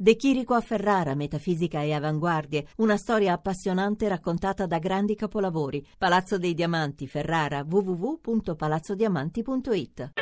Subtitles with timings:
[0.00, 5.84] De Chirico a Ferrara, metafisica e avanguardie, una storia appassionante raccontata da grandi capolavori.
[5.98, 10.12] Palazzo dei Diamanti, Ferrara, www.palazzodiamanti.it.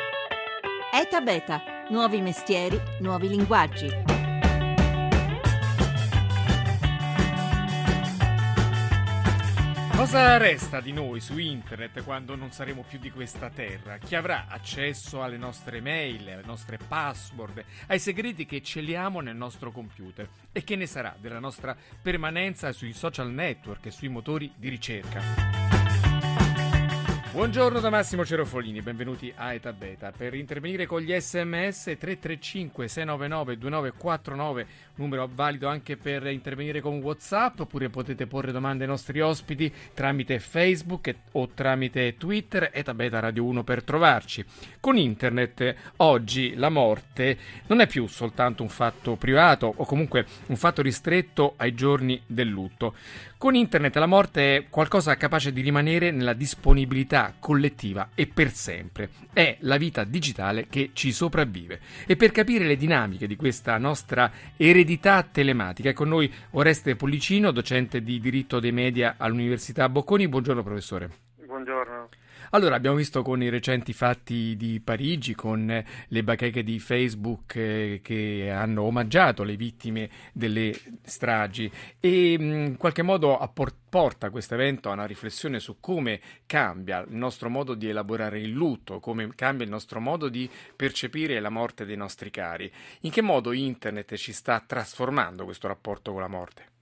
[0.91, 1.61] Eta Beta,
[1.91, 4.16] nuovi mestieri, nuovi linguaggi.
[10.07, 13.97] Cosa resta di noi su internet quando non saremo più di questa terra?
[13.97, 19.69] Chi avrà accesso alle nostre mail, alle nostre password, ai segreti che celiamo nel nostro
[19.69, 20.29] computer?
[20.53, 25.66] E che ne sarà della nostra permanenza sui social network e sui motori di ricerca?
[27.37, 30.11] Buongiorno da Massimo Cerofolini, benvenuti a Eta Beta.
[30.11, 37.59] Per intervenire con gli sms 335 699 2949, numero valido anche per intervenire con Whatsapp,
[37.59, 43.43] oppure potete porre domande ai nostri ospiti tramite Facebook o tramite Twitter, Eta Beta Radio
[43.43, 44.43] 1 per trovarci.
[44.79, 50.55] Con internet oggi la morte non è più soltanto un fatto privato o comunque un
[50.55, 52.95] fatto ristretto ai giorni del lutto.
[53.37, 59.09] Con internet la morte è qualcosa capace di rimanere nella disponibilità collettiva e per sempre.
[59.33, 61.79] È la vita digitale che ci sopravvive.
[62.05, 67.51] E per capire le dinamiche di questa nostra eredità telematica è con noi Oreste Pollicino,
[67.51, 70.27] docente di diritto dei media all'Università Bocconi.
[70.27, 71.09] Buongiorno professore.
[71.45, 72.09] Buongiorno.
[72.51, 77.99] Allora, abbiamo visto con i recenti fatti di Parigi, con le bacheche di Facebook eh,
[78.01, 80.73] che hanno omaggiato le vittime delle
[81.03, 83.37] stragi e in qualche modo
[83.89, 88.51] porta questo evento a una riflessione su come cambia il nostro modo di elaborare il
[88.51, 92.71] lutto, come cambia il nostro modo di percepire la morte dei nostri cari.
[93.01, 96.76] In che modo internet ci sta trasformando questo rapporto con la morte?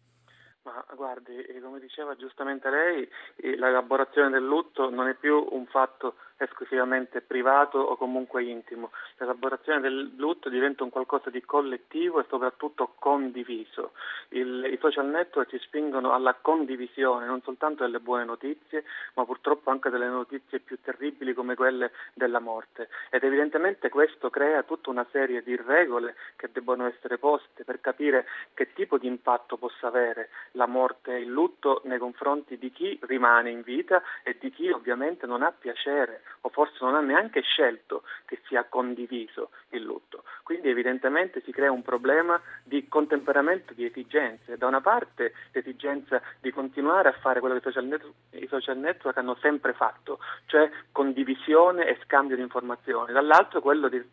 [0.65, 5.67] Ma guardi, eh, come diceva giustamente lei, eh, l'elaborazione del lutto non è più un
[5.67, 8.91] fatto esclusivamente privato o comunque intimo.
[9.17, 13.91] L'elaborazione del lutto diventa un qualcosa di collettivo e soprattutto condiviso.
[14.29, 19.69] Il, I social network ci spingono alla condivisione non soltanto delle buone notizie, ma purtroppo
[19.69, 22.89] anche delle notizie più terribili come quelle della morte.
[23.09, 28.25] Ed evidentemente questo crea tutta una serie di regole che debbono essere poste per capire
[28.53, 32.99] che tipo di impatto possa avere la morte e il lutto nei confronti di chi
[33.03, 37.41] rimane in vita e di chi ovviamente non ha piacere o forse non ha neanche
[37.41, 40.23] scelto che sia condiviso il lutto.
[40.43, 44.57] Quindi evidentemente si crea un problema di contemperamento di esigenze.
[44.57, 48.77] Da una parte l'esigenza di continuare a fare quello che i social, network, i social
[48.77, 54.03] network hanno sempre fatto, cioè condivisione e scambio di informazioni, dall'altro quello di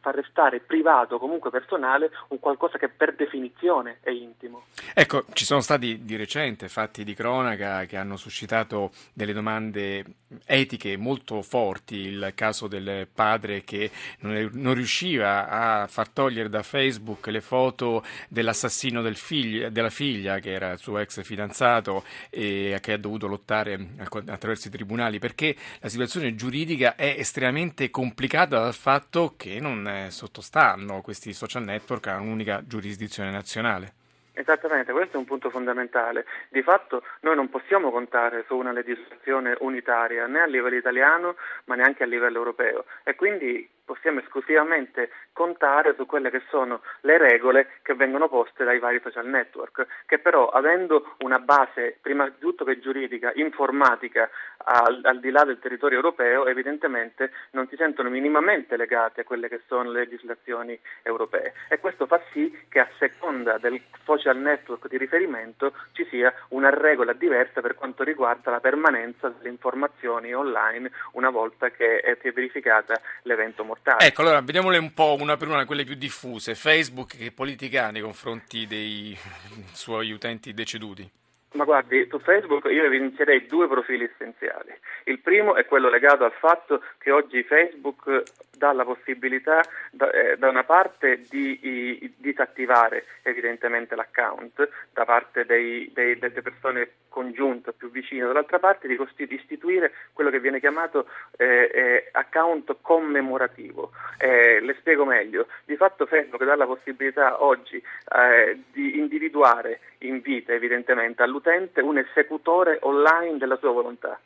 [0.00, 4.66] far restare privato comunque personale un qualcosa che per definizione è intimo.
[4.94, 10.04] Ecco, ci sono stati di recente fatti di cronaca che hanno suscitato delle domande
[10.46, 13.90] etiche molto forti, il caso del padre che
[14.20, 20.52] non riusciva a far togliere da Facebook le foto dell'assassino del figlio, della figlia che
[20.52, 25.88] era il suo ex fidanzato e che ha dovuto lottare attraverso i tribunali perché la
[25.88, 32.62] situazione giuridica è estremamente complicata dal fatto che non sottostanno questi social network a un'unica
[32.66, 33.94] giurisdizione nazionale.
[34.40, 36.24] Esattamente, questo è un punto fondamentale.
[36.48, 41.74] Di fatto noi non possiamo contare su una legislazione unitaria né a livello italiano ma
[41.74, 47.80] neanche a livello europeo e quindi possiamo esclusivamente contare su quelle che sono le regole
[47.82, 52.64] che vengono poste dai vari social network, che però avendo una base prima di tutto
[52.64, 54.30] che giuridica, informatica,
[54.64, 59.48] al, al, di là del territorio europeo, evidentemente non si sentono minimamente legate a quelle
[59.48, 64.88] che sono le legislazioni europee e questo fa sì che a seconda del social network
[64.88, 70.90] di riferimento ci sia una regola diversa per quanto riguarda la permanenza delle informazioni online
[71.12, 74.04] una volta che è verificata l'evento mortale.
[74.06, 76.54] Ecco, allora vediamole un po' una per una, quelle più diffuse.
[76.54, 79.16] Facebook che politica ha nei confronti dei
[79.72, 81.19] suoi utenti deceduti?
[81.52, 84.72] Ma guardi, su Facebook io evidenzierei due profili essenziali.
[85.04, 88.22] Il primo è quello legato al fatto che oggi Facebook
[88.56, 89.60] dà la possibilità
[89.90, 96.42] da, eh, da una parte di, di, disattivare evidentemente l'account da parte dei, dei, delle
[96.42, 98.96] persone congiunte più vicine, dall'altra parte di
[99.30, 103.90] istituire quello che viene chiamato eh, eh, account commemorativo.
[104.18, 105.48] Eh, le spiego meglio.
[105.64, 111.39] Di fatto Facebook dà la possibilità oggi eh, di individuare in vita evidentemente all'utente
[111.82, 114.18] un esecutore online della sua volontà.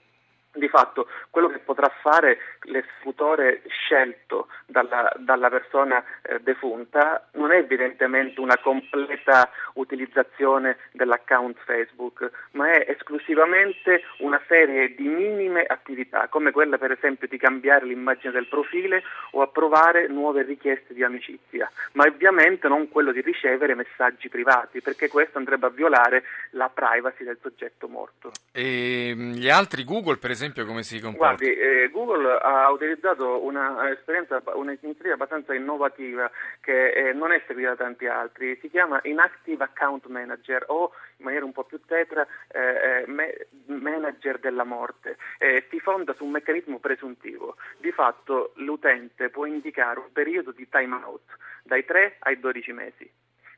[0.54, 7.56] Di fatto quello che potrà fare l'esecutore scelto dalla, dalla persona eh, defunta non è
[7.56, 16.50] evidentemente una completa utilizzazione dell'account Facebook, ma è esclusivamente una serie di minime attività, come
[16.50, 18.72] quella per esempio di cambiare l'immagine del profilo
[19.32, 25.08] o approvare nuove richieste di amicizia, ma ovviamente non quello di ricevere messaggi privati, perché
[25.08, 28.32] questo andrebbe a violare la privacy del soggetto morto.
[28.52, 31.34] E mm, gli altri Google, per esempio, esempio come si comporta?
[31.36, 36.30] Guardi, eh, Google ha utilizzato un'esperienza, un'iniziativa abbastanza innovativa
[36.60, 41.24] che eh, non è seguita da tanti altri, si chiama Inactive Account Manager o in
[41.24, 45.16] maniera un po' più tetra eh, eh Manager della morte.
[45.70, 47.56] si fonda su un meccanismo presuntivo.
[47.78, 51.22] Di fatto l'utente può indicare un periodo di time out
[51.62, 53.10] dai 3 ai 12 mesi.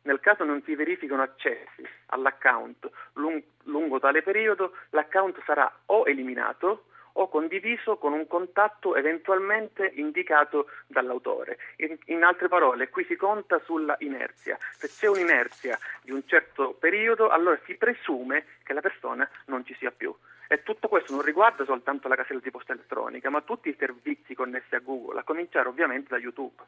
[0.07, 6.85] Nel caso non si verificano accessi all'account lung- lungo tale periodo, l'account sarà o eliminato
[7.19, 11.59] o condiviso con un contatto eventualmente indicato dall'autore.
[11.79, 14.57] In, in, altre parole, qui si conta sulla inerzia.
[14.77, 19.75] Se c'è un'inerzia di un certo periodo, allora si presume che la persona non ci
[19.75, 20.15] sia più.
[20.49, 24.35] E tutto questo non riguarda soltanto la casella di posta elettronica, ma tutti i servizi
[24.35, 26.63] connessi a Google, a cominciare ovviamente da YouTube.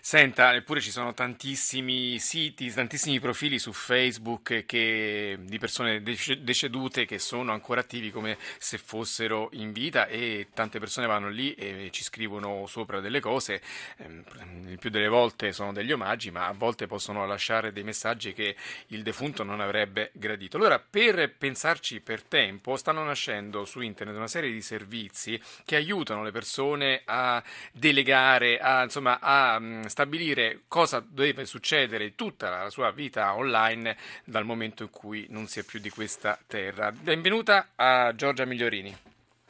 [0.00, 7.18] Senta, eppure ci sono tantissimi siti, tantissimi profili su Facebook che, di persone decedute che
[7.18, 12.02] sono ancora attivi come se fossero in vita e tante persone vanno lì e ci
[12.02, 13.62] scrivono sopra delle cose,
[13.96, 14.24] ehm,
[14.68, 18.56] il più delle volte sono degli omaggi, ma a volte possono lasciare dei messaggi che
[18.88, 20.58] il defunto non avrebbe gradito.
[20.58, 25.76] Allora, per pensarci per tempo, stanno nascendo nascendo su internet una serie di servizi che
[25.76, 27.40] aiutano le persone a
[27.72, 34.44] delegare, a, insomma, a mm, stabilire cosa deve succedere tutta la sua vita online dal
[34.44, 36.90] momento in cui non si è più di questa terra.
[36.90, 38.96] Benvenuta a Giorgia Migliorini.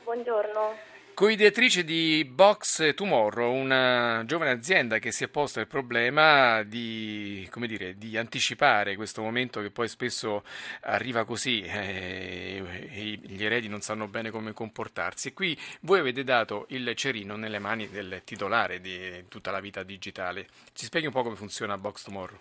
[0.02, 0.91] Buongiorno.
[1.14, 7.98] Coideatrice di Box Tomorrow, una giovane azienda che si è posta il problema di, dire,
[7.98, 10.42] di anticipare questo momento che poi spesso
[10.80, 15.34] arriva così eh, e gli eredi non sanno bene come comportarsi.
[15.34, 20.48] Qui voi avete dato il cerino nelle mani del titolare di tutta la vita digitale.
[20.72, 22.38] Ci spieghi un po' come funziona Box Tomorrow?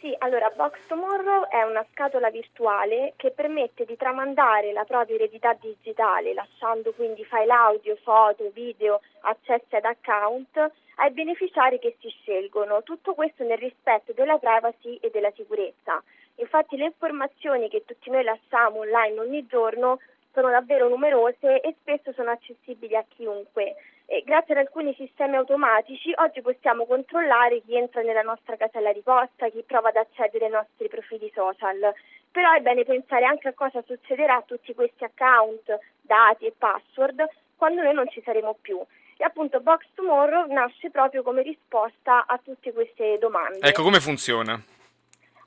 [0.00, 5.52] Sì, allora Box Tomorrow è una scatola virtuale che permette di tramandare la propria eredità
[5.60, 12.82] digitale, lasciando quindi file audio, foto, video, accessi ad account ai beneficiari che si scelgono.
[12.82, 16.02] Tutto questo nel rispetto della privacy e della sicurezza.
[16.36, 19.98] Infatti le informazioni che tutti noi lasciamo online ogni giorno
[20.32, 23.76] sono davvero numerose e spesso sono accessibili a chiunque.
[24.12, 29.02] E grazie ad alcuni sistemi automatici oggi possiamo controllare chi entra nella nostra casella di
[29.02, 31.94] posta, chi prova ad accedere ai nostri profili social.
[32.32, 37.24] Però è bene pensare anche a cosa succederà a tutti questi account, dati e password
[37.54, 38.80] quando noi non ci saremo più.
[39.16, 43.60] E appunto Box Tomorrow nasce proprio come risposta a tutte queste domande.
[43.60, 44.60] Ecco come funziona.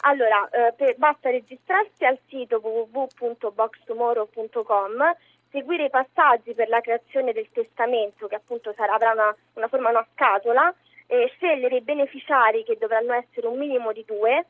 [0.06, 5.16] Allora, eh, per, basta registrarsi al sito www.boxtomorrow.com,
[5.54, 9.92] seguire i passaggi per la creazione del testamento, che appunto sarà, avrà una, una forma,
[9.92, 10.74] una scatola,
[11.06, 14.46] e scegliere i beneficiari che dovranno essere un minimo di due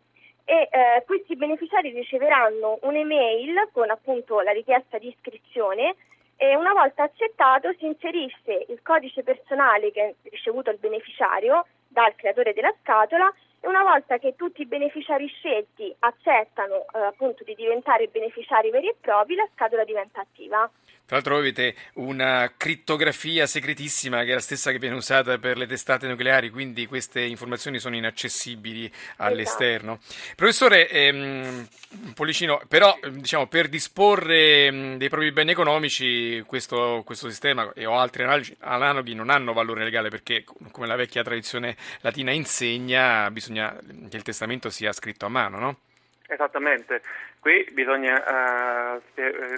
[0.45, 5.95] e eh, questi beneficiari riceveranno un'email con appunto la richiesta di iscrizione
[6.37, 12.15] e una volta accettato si inserisce il codice personale che ha ricevuto il beneficiario dal
[12.15, 17.55] creatore della scatola e una volta che tutti i beneficiari scelti accettano eh, appunto di
[17.55, 20.69] diventare beneficiari veri e propri, la scatola diventa attiva.
[21.13, 25.67] Tra l'altro avete una crittografia segretissima che è la stessa che viene usata per le
[25.67, 29.99] testate nucleari, quindi queste informazioni sono inaccessibili all'esterno.
[30.01, 30.33] Esatto.
[30.35, 31.67] Professore ehm,
[32.15, 37.95] Pollicino, però diciamo, per disporre mh, dei propri beni economici questo, questo sistema e o
[37.99, 38.25] altri
[38.61, 43.77] analoghi non hanno valore legale perché, come la vecchia tradizione latina insegna, bisogna
[44.09, 45.77] che il testamento sia scritto a mano, no?
[46.25, 47.01] Esattamente,
[47.39, 49.01] qui bisogna uh,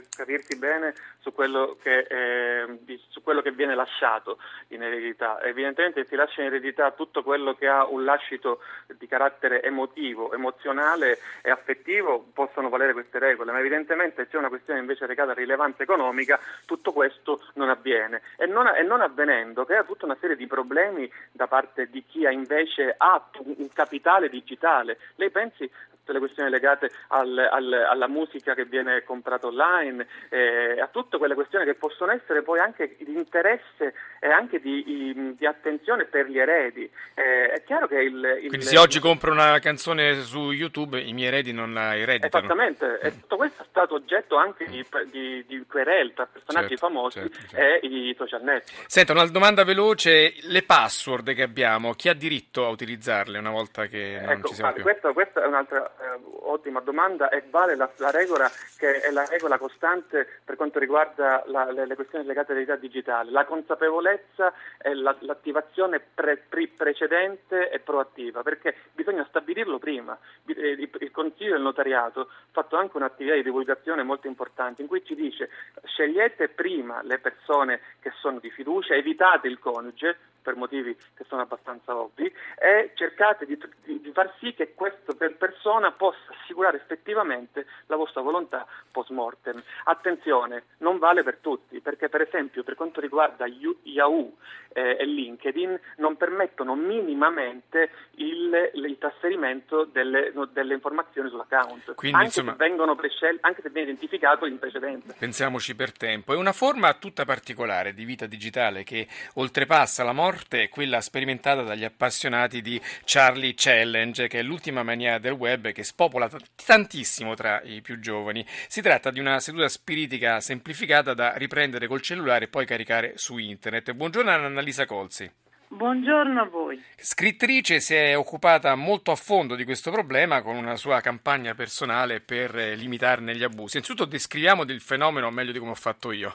[0.09, 2.79] capirsi bene su quello, che, eh,
[3.09, 5.41] su quello, che, viene lasciato in eredità.
[5.43, 8.61] Evidentemente si lascia in eredità tutto quello che ha un lascito
[8.97, 14.79] di carattere emotivo, emozionale e affettivo, possono valere queste regole, ma evidentemente c'è una questione
[14.79, 18.21] invece legata a rilevanza economica, tutto questo non avviene.
[18.37, 22.25] E non, e non avvenendo crea tutta una serie di problemi da parte di chi
[22.25, 24.97] ha invece ha un capitale digitale.
[25.15, 25.69] Lei pensi
[26.05, 31.17] tutte le questioni legate al, al, alla musica che viene comprata online, eh, a tutte
[31.17, 36.27] quelle questioni che possono essere poi anche di interesse e anche di, di attenzione per
[36.29, 36.89] gli eredi.
[37.15, 41.13] Eh, è chiaro che il, il, Quindi se oggi compro una canzone su YouTube i
[41.13, 42.45] miei eredi non la ereditano.
[42.45, 46.85] Esattamente, e tutto questo è stato oggetto anche di, di, di querel tra personaggi certo,
[46.85, 47.57] famosi certo, certo.
[47.57, 48.83] e i social network.
[48.85, 53.87] Senta, una domanda veloce, le password che abbiamo, chi ha diritto a utilizzarle una volta
[53.87, 54.83] che non ecco, ci siamo più?
[54.83, 59.25] Questa, questa è un'altra eh, ottima domanda e vale la, la, regola che è la
[59.25, 64.93] regola costante per quanto riguarda la, le, le, questioni legate all'identità digitale, la consapevolezza e
[64.93, 70.17] la, l'attivazione pre, pre, precedente e proattiva, perché bisogna stabilirlo prima.
[70.45, 74.87] Eh, il, il Consiglio del Notariato ha fatto anche un'attività di divulgazione molto importante in
[74.87, 75.49] cui ci dice
[75.83, 81.41] scegliete prima le persone che sono di fiducia, evitate il coniuge, per motivi che sono
[81.41, 87.65] abbastanza ovvi, e cercate di, di, di far sì che questa persona possa assicurare effettivamente
[87.87, 89.61] la vostra volontà post mortem.
[89.85, 94.33] Attenzione, non vale per tutti, perché per esempio per quanto riguarda Yahoo
[94.73, 102.17] eh, e LinkedIn non permettono minimamente il, il trasferimento delle, no, delle, informazioni sull'account, Quindi,
[102.17, 105.15] anche, insomma, se prescel- anche se viene identificato in precedenza.
[105.17, 106.33] Pensiamoci per tempo.
[106.33, 110.99] È una forma tutta particolare di vita digitale che oltrepassa la morte morte è quella
[110.99, 116.29] sperimentata dagli appassionati di Charlie Challenge, che è l'ultima mania del web che spopola
[116.65, 118.45] tantissimo tra i più giovani.
[118.67, 123.37] Si tratta di una seduta spiritica semplificata da riprendere col cellulare e poi caricare su
[123.37, 123.93] internet.
[123.93, 125.31] Buongiorno Annalisa Colzi.
[125.67, 126.83] Buongiorno a voi.
[126.97, 132.19] Scrittrice si è occupata molto a fondo di questo problema con una sua campagna personale
[132.19, 133.77] per limitarne gli abusi.
[133.77, 136.33] Innanzitutto descriviamo il fenomeno meglio di come ho fatto io.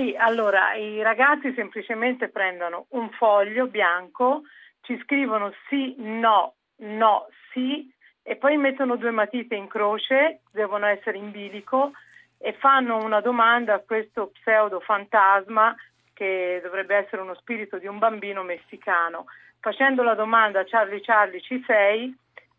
[0.00, 4.44] Sì, allora i ragazzi semplicemente prendono un foglio bianco,
[4.80, 7.86] ci scrivono sì, no, no, sì
[8.22, 11.92] e poi mettono due matite in croce, devono essere in bilico
[12.38, 15.76] e fanno una domanda a questo pseudo fantasma
[16.14, 19.26] che dovrebbe essere uno spirito di un bambino messicano.
[19.58, 22.10] Facendo la domanda Charlie Charlie ci sei,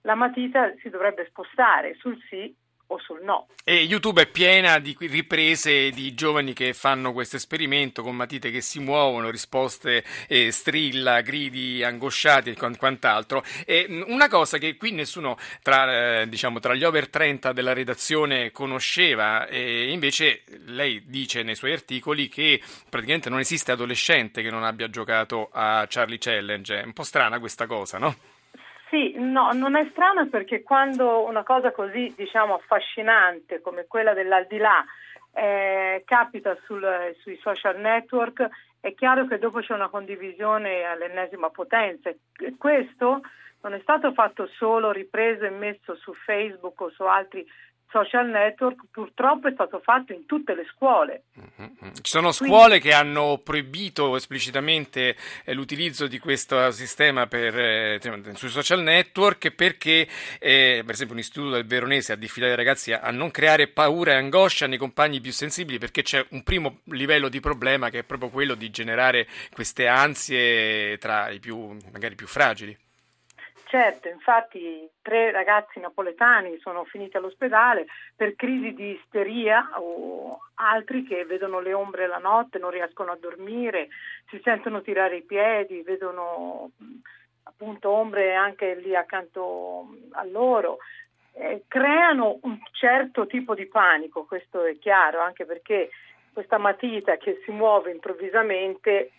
[0.01, 2.55] la matita si dovrebbe spostare sul sì
[2.91, 3.47] o sul no.
[3.63, 8.61] E YouTube è piena di riprese di giovani che fanno questo esperimento con matite che
[8.61, 13.43] si muovono, risposte eh, strilla, gridi angosciati e quant'altro.
[13.65, 18.51] E una cosa che qui nessuno tra, eh, diciamo, tra gli over 30 della redazione
[18.51, 24.63] conosceva, e invece lei dice nei suoi articoli che praticamente non esiste adolescente che non
[24.63, 26.81] abbia giocato a Charlie Challenge.
[26.81, 28.39] È un po' strana questa cosa, no?
[28.91, 34.83] Sì, no, non è strano perché quando una cosa così, diciamo, affascinante come quella dell'aldilà
[35.31, 38.45] eh, capita sul, sui social network,
[38.81, 42.11] è chiaro che dopo c'è una condivisione all'ennesima potenza.
[42.57, 43.21] Questo
[43.61, 47.47] non è stato fatto solo ripreso e messo su Facebook o su altri
[47.91, 51.23] social network purtroppo è stato fatto in tutte le scuole.
[51.39, 51.93] Mm-hmm.
[52.01, 57.99] Ci sono scuole Quindi, che hanno proibito esplicitamente eh, l'utilizzo di questo sistema per, eh,
[58.33, 60.07] sui social network perché,
[60.39, 63.67] eh, per esempio, un istituto del Veronese ha diffidato i ragazzi a, a, non creare
[63.67, 67.99] paura e angoscia nei compagni più sensibili perché c'è un primo livello di problema che
[67.99, 72.77] è proprio quello di generare queste ansie tra i più, magari più fragili.
[73.71, 81.23] Certo, infatti tre ragazzi napoletani sono finiti all'ospedale per crisi di isteria o altri che
[81.23, 83.87] vedono le ombre la notte, non riescono a dormire,
[84.27, 86.71] si sentono tirare i piedi, vedono
[87.43, 90.79] appunto ombre anche lì accanto a loro.
[91.31, 95.91] Eh, creano un certo tipo di panico, questo è chiaro, anche perché
[96.33, 99.11] questa matita che si muove improvvisamente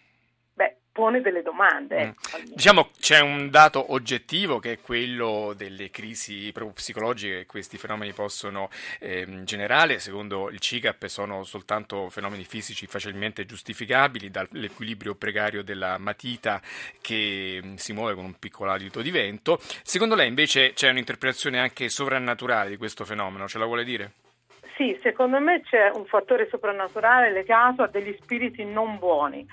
[0.93, 1.97] pone delle domande.
[1.97, 2.09] Mm.
[2.09, 7.79] Ecco, diciamo c'è un dato oggettivo che è quello delle crisi proprio psicologiche che questi
[7.79, 8.69] fenomeni possono
[9.01, 9.99] eh, generare.
[9.99, 16.61] Secondo il CICAP sono soltanto fenomeni fisici facilmente giustificabili dall'equilibrio precario della matita
[17.01, 19.59] che mm, si muove con un piccolo alito di vento.
[19.83, 24.13] Secondo lei invece c'è un'interpretazione anche sovrannaturale di questo fenomeno, ce la vuole dire?
[24.77, 29.47] Sì, secondo me c'è un fattore soprannaturale legato a degli spiriti non buoni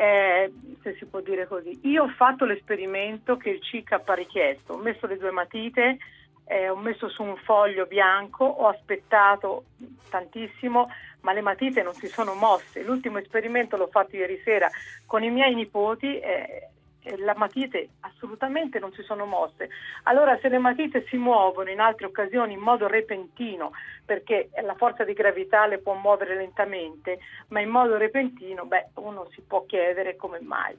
[0.00, 0.50] eh,
[0.82, 1.78] se si può dire così.
[1.82, 5.98] Io ho fatto l'esperimento che il CICAP ha richiesto, ho messo le due matite,
[6.46, 9.64] eh, ho messo su un foglio bianco, ho aspettato
[10.08, 10.88] tantissimo,
[11.20, 12.82] ma le matite non si sono mosse.
[12.82, 14.70] L'ultimo esperimento l'ho fatto ieri sera
[15.04, 16.18] con i miei nipoti.
[16.18, 16.68] Eh,
[17.02, 19.70] le matite assolutamente non si sono mosse.
[20.04, 23.72] Allora se le matite si muovono in altre occasioni in modo repentino,
[24.04, 29.28] perché la forza di gravità le può muovere lentamente, ma in modo repentino, beh, uno
[29.30, 30.76] si può chiedere come mai.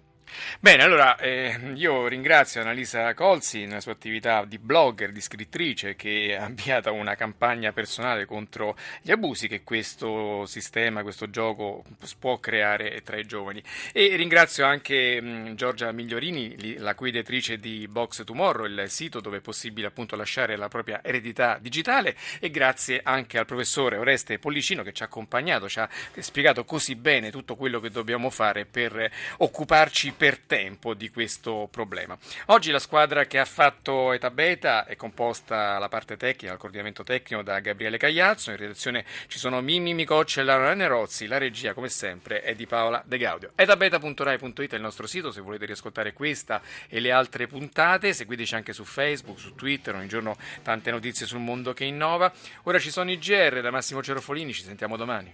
[0.59, 6.37] Bene, allora eh, io ringrazio Annalisa Colzi nella sua attività di blogger, di scrittrice che
[6.39, 11.83] ha avviato una campagna personale contro gli abusi che questo sistema, questo gioco
[12.19, 13.61] può creare tra i giovani.
[13.91, 19.37] E ringrazio anche mh, Giorgia Migliorini, la cui ideatrice di Box Tomorrow, il sito dove
[19.37, 24.83] è possibile appunto lasciare la propria eredità digitale e grazie anche al professore Oreste Pollicino
[24.83, 29.09] che ci ha accompagnato, ci ha spiegato così bene tutto quello che dobbiamo fare per
[29.37, 32.17] occuparci per tempo di questo problema.
[32.47, 37.03] Oggi la squadra che ha fatto Eta Beta è composta la parte tecnica, il coordinamento
[37.03, 41.73] tecnico da Gabriele Cagliazzo, in redazione ci sono Mimmi Micocci e Laura Nerozzi, la regia
[41.73, 43.51] come sempre è di Paola De Gaudio.
[43.55, 48.73] etabeta.rai.it è il nostro sito se volete riascoltare questa e le altre puntate, seguiteci anche
[48.73, 52.31] su Facebook, su Twitter, ogni giorno tante notizie sul mondo che innova.
[52.63, 55.33] Ora ci sono i GR da Massimo Cerofolini, ci sentiamo domani.